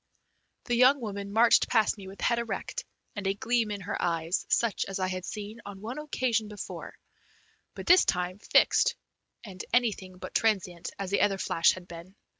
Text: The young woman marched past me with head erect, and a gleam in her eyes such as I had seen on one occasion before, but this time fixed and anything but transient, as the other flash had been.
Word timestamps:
The 0.65 0.73
young 0.73 0.99
woman 0.99 1.31
marched 1.31 1.69
past 1.69 1.95
me 1.95 2.07
with 2.07 2.21
head 2.21 2.39
erect, 2.39 2.85
and 3.15 3.27
a 3.27 3.35
gleam 3.35 3.69
in 3.69 3.81
her 3.81 4.01
eyes 4.01 4.47
such 4.49 4.83
as 4.85 4.97
I 4.97 5.07
had 5.07 5.25
seen 5.25 5.61
on 5.63 5.79
one 5.79 5.99
occasion 5.99 6.47
before, 6.47 6.97
but 7.75 7.85
this 7.85 8.03
time 8.03 8.39
fixed 8.39 8.95
and 9.43 9.63
anything 9.71 10.17
but 10.17 10.33
transient, 10.33 10.89
as 10.97 11.11
the 11.11 11.21
other 11.21 11.37
flash 11.37 11.73
had 11.73 11.87
been. 11.87 12.15